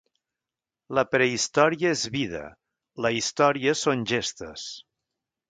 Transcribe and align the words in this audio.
La 0.99 1.03
prehistòria 1.15 1.91
és 1.97 2.05
vida, 2.15 2.41
la 3.07 3.13
història 3.19 3.77
són 3.83 4.03
gestes. 4.15 4.67